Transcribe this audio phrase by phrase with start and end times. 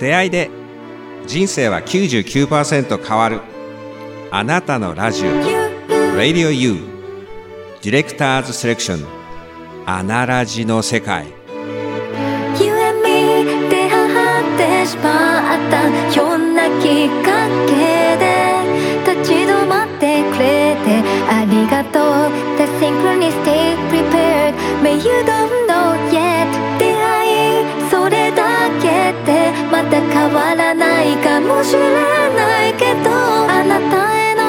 [0.00, 0.50] 出会いで
[1.26, 3.40] 人生は99%変わる。
[4.30, 5.30] あなたのラジオ。
[6.16, 6.76] Radio U
[7.82, 9.06] ディレクターズセレクション。
[9.84, 11.26] アナラジの世界。
[12.58, 18.64] You and me 出会ってしまったひょんなきっかけで
[19.04, 22.30] 立ち止まってくれてありがとう。
[22.56, 25.59] The synchronicity prepared May you don't
[31.70, 31.80] かもしれ
[32.34, 34.40] ないけどあなたへの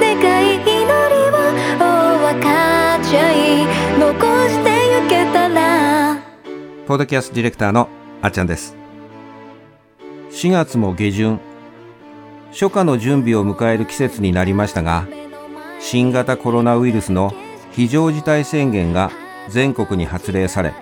[0.00, 0.18] 願
[0.50, 1.36] い祈りを
[1.78, 3.66] お分かっちゃい
[3.98, 4.14] 残
[4.48, 6.20] してゆけたら。
[6.86, 7.88] ポッドキャストディレクターの
[8.22, 8.76] あっちゃんです。
[10.30, 11.40] 4月も下旬。
[12.50, 15.06] 初夏の準備を迎える季節になりましたが
[15.78, 17.34] 新型コロナウイルスの
[17.72, 19.10] 非常事態宣言が
[19.50, 20.72] 全国に発令され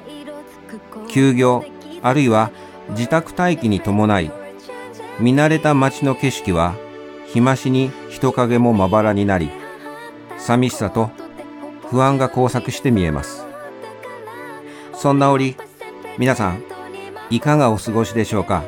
[1.09, 1.65] 休業
[2.01, 2.53] あるいは
[2.91, 4.44] 自宅待機に伴い
[5.21, 6.75] 見慣れた街の景色は
[7.27, 9.51] 日増しに人影もまばらになり
[10.39, 11.11] 寂しさと
[11.91, 13.45] 不安が交錯して見えます。
[14.95, 15.57] そんな折
[16.19, 16.63] 皆さん
[17.31, 18.65] いかがお過ごしでしょうか？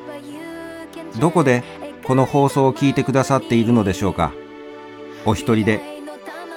[1.18, 1.64] どこで
[2.04, 4.32] この放送を聞いてくださっているのでしょうか？
[5.24, 5.80] お一人で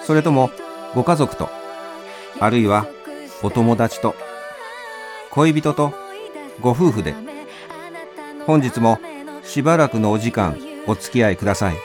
[0.03, 0.52] それとも
[0.94, 1.49] ご家族と
[2.39, 2.86] あるいは
[3.42, 4.16] お友達と
[5.31, 5.94] 恋人と
[6.61, 7.16] ご夫婦で
[8.45, 8.99] 本日も
[9.50, 11.75] しばらくのお時間お付き合いください。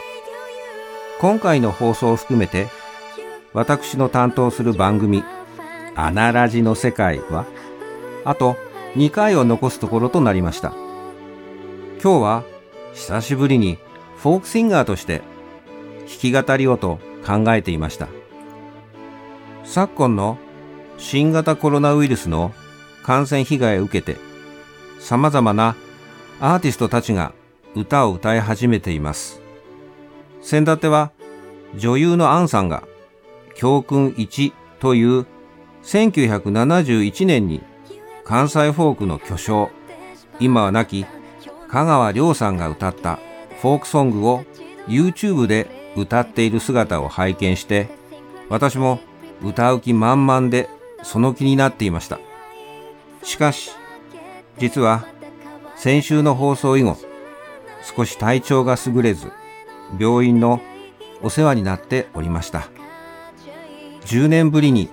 [1.18, 2.68] 今回の放送を含めて
[3.54, 5.24] 私の担当する番組
[5.96, 7.46] 「アナラジの世界は」
[8.26, 8.58] あと
[8.96, 10.74] 2回を残すところとなりました。
[12.02, 12.42] 今日は
[12.92, 13.78] 久しぶりに
[14.18, 15.22] フォークシンガーとして
[16.00, 18.08] 弾き語りをと考えていました。
[19.64, 20.36] 昨今の
[20.98, 22.52] 新型コロナウイルスの
[23.04, 24.20] 感染被害を受けて
[25.00, 25.76] 様々な
[26.42, 27.32] アーティストたちが
[27.74, 29.40] 歌を歌い始めています。
[30.42, 31.10] 先立ては
[31.76, 32.84] 女優のアンさんが
[33.54, 35.26] 教訓1という
[35.82, 37.62] 1971年に
[38.24, 39.70] 関西フォークの巨匠
[40.40, 41.06] 今は亡き
[41.68, 43.18] 香川亮さんが歌った
[43.60, 44.44] フォークソングを
[44.86, 47.88] YouTube で歌っている姿を拝見して
[48.48, 49.00] 私も
[49.42, 50.68] 歌う気満々で
[51.02, 52.18] その気になっていました。
[53.22, 53.70] しかし
[54.58, 55.06] 実は
[55.76, 56.96] 先週の放送以後
[57.84, 59.30] 少し体調が優れず
[59.98, 60.60] 病院の
[61.22, 62.68] お世話になっておりました。
[64.06, 64.88] 10年ぶりに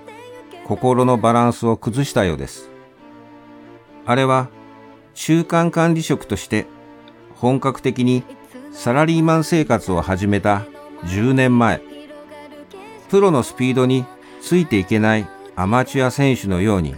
[0.66, 2.70] 心のバランスを崩したようです。
[4.06, 4.48] あれは
[5.14, 6.66] 中間管理職として
[7.36, 8.24] 本格的に
[8.72, 10.64] サラリーマン生活を始めた
[11.04, 11.80] 10年前。
[13.10, 14.06] プロのスピードに
[14.40, 16.94] ついていけないアマチュア選手のように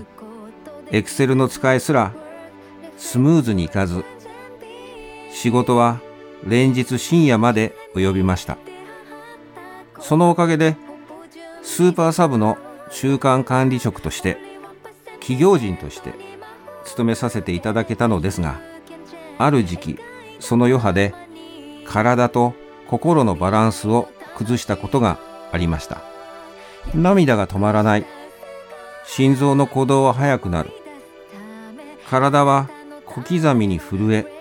[0.92, 2.12] エクセルの使いすら
[2.96, 4.04] スムーズにいかず
[5.34, 6.00] 仕事は
[6.46, 8.56] 連日深夜まで及びました。
[10.00, 10.76] そのおかげで
[11.62, 12.56] スーパーサブの
[12.92, 14.38] 中間管理職として
[15.18, 16.14] 企業人として
[16.84, 18.60] 勤めさせていただけたのですが
[19.38, 19.98] ある時期
[20.38, 21.14] その余波で
[21.86, 22.54] 体と
[22.88, 25.18] 心のバランスを崩したことが
[25.50, 26.02] ありました。
[26.94, 28.06] 涙が止まらない。
[29.06, 30.70] 心臓の鼓動は速くなる。
[32.08, 32.68] 体は
[33.06, 34.33] 小刻みに震え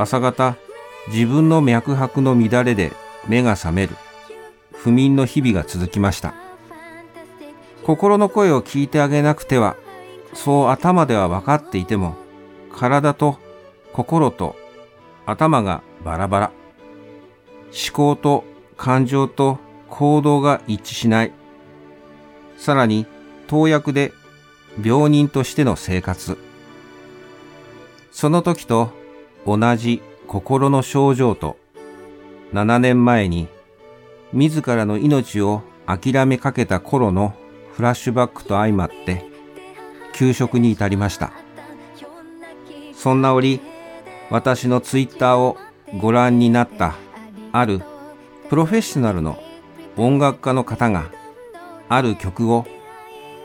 [0.00, 0.56] 朝方
[1.08, 2.92] 自分の脈拍の乱れで
[3.28, 3.96] 目が覚める。
[4.72, 6.32] 不眠の日々が続きました。
[7.82, 9.76] 心の声を聞いてあげなくては
[10.32, 12.14] そう頭では分かっていても
[12.74, 13.38] 体と
[13.92, 14.56] 心と
[15.26, 16.52] 頭がバラバラ。
[17.66, 18.44] 思考と
[18.78, 19.58] 感情と
[19.90, 21.32] 行動が一致しない。
[22.56, 23.04] さらに
[23.48, 24.12] 投薬で
[24.82, 26.38] 病人としての生活。
[28.12, 28.98] その時と
[29.46, 31.56] 同じ心の症状と
[32.52, 33.48] 7年前に
[34.32, 37.34] 自らの命を諦めかけた頃の
[37.72, 39.24] フラッシュバックと相まって
[40.12, 41.32] 給食に至りました。
[42.94, 43.60] そんな折
[44.28, 45.56] 私のツイッターを
[45.98, 46.94] ご覧になった
[47.50, 47.80] ある
[48.48, 49.42] プロフェッショナルの
[49.96, 51.10] 音楽家の方が
[51.88, 52.66] ある曲を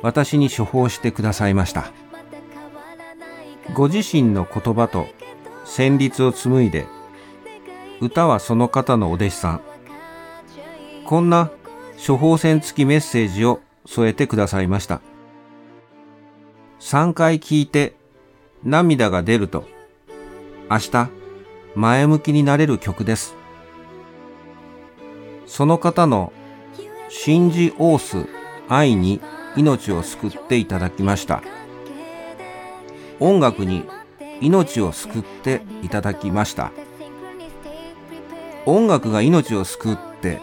[0.01, 1.91] 私に処方してくださいました。
[3.73, 5.07] ご自身の言葉と
[5.65, 6.85] 旋律を紡いで
[7.99, 9.61] 歌はその方のお弟子さん。
[11.05, 11.51] こんな
[12.05, 15.01] 処方箋付きメッセージを添えてくださいました。
[16.79, 17.95] 3回聞いて
[18.63, 19.65] 涙が出ると
[20.69, 21.09] 明日
[21.75, 23.35] 前向きになれる曲です。
[25.45, 26.33] その方の
[27.09, 28.27] 信じオース
[28.67, 29.21] 愛に
[29.55, 31.43] 命を救っていただきました。
[33.19, 33.85] 音楽に
[34.41, 36.71] 命を救っていただきました。
[38.65, 40.41] 音楽が命を救って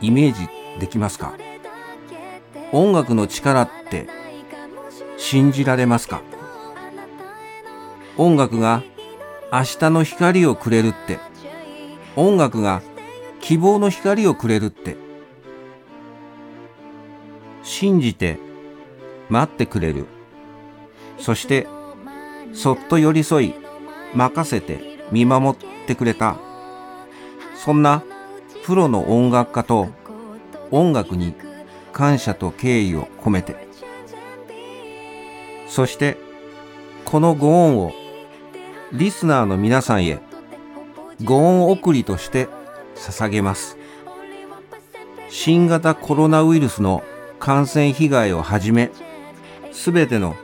[0.00, 0.48] イメージ
[0.78, 1.34] できますか？
[2.72, 4.08] 音楽の力って
[5.16, 6.22] 信じられますか？
[8.16, 8.82] 音楽が
[9.52, 11.18] 明日の光をくれるって
[12.16, 12.82] 音楽が
[13.40, 14.96] 希望の光をくれるって
[17.62, 18.38] 信じて
[19.28, 20.06] 待ってくれる。
[21.18, 21.66] そして
[22.54, 23.54] そっと寄り添い
[24.14, 26.36] 任せて見守ってくれた。
[27.56, 28.02] そんな
[28.64, 29.88] プロの音楽家と
[30.70, 31.34] 音楽に
[31.92, 33.56] 感謝と敬意を込めて。
[35.68, 36.16] そして
[37.04, 37.92] このご恩を
[38.92, 40.20] リスナーの皆さんへ
[41.22, 42.48] ご恩送りとして
[42.96, 43.76] 捧げます。
[45.28, 47.02] 新型コロナウイルスの
[47.40, 48.90] 感染被害をはじめ
[49.72, 50.36] すべての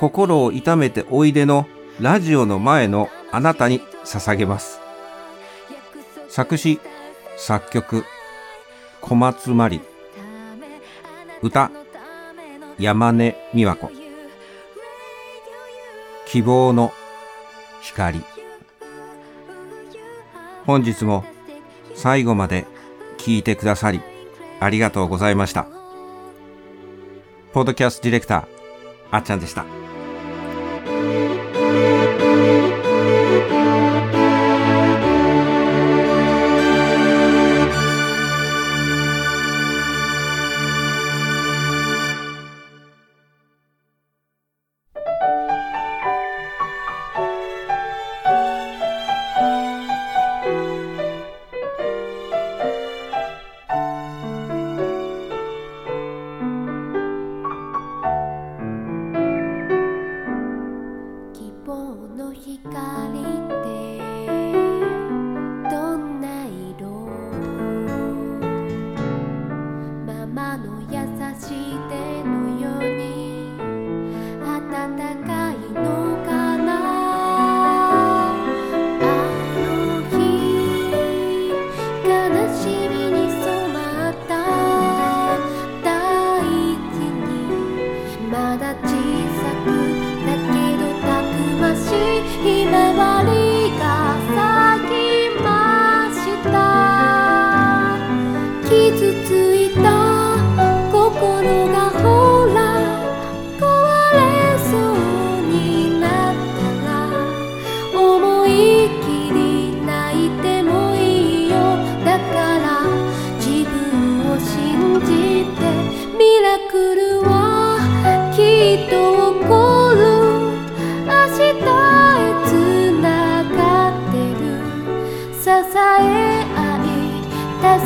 [0.00, 1.66] 心を痛めておいでの
[2.00, 4.80] ラジオの前のあなたに捧げます。
[6.30, 6.80] 作詞
[7.36, 8.06] 作曲
[9.02, 9.82] 小松真理。
[11.42, 11.70] 歌
[12.78, 13.90] 山根美和子。
[16.24, 16.94] 希望の
[17.82, 18.22] 光。
[20.64, 21.26] 本日も
[21.94, 22.66] 最後まで
[23.18, 24.00] 聞いてくださり
[24.60, 25.66] ありがとうございました。
[27.52, 28.46] ポッドキャストディレクター
[29.10, 29.79] あっちゃんでした。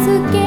[0.02, 0.43] 助け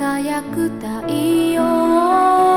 [0.00, 1.06] 輝く太
[1.52, 2.49] 陽。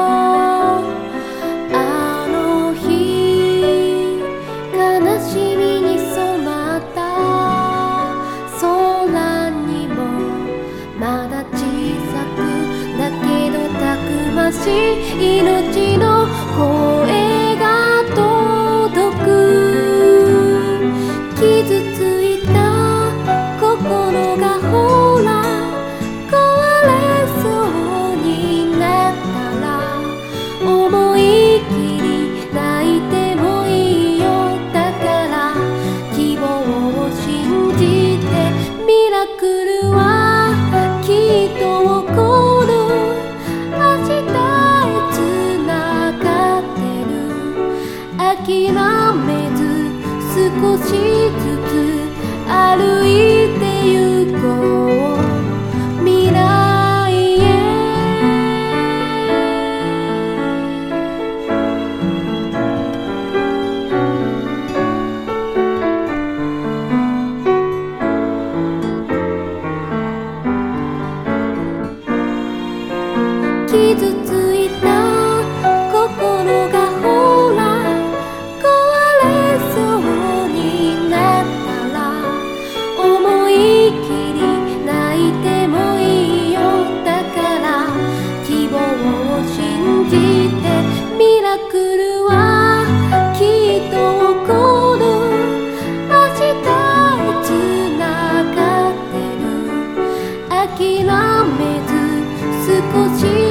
[100.75, 103.42] 諦めず少し